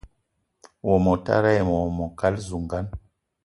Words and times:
Wo 0.87 0.95
motara 1.05 1.47
ayi 1.51 1.63
wo 1.69 1.79
mokal 1.99 2.35
zugan 2.47 2.85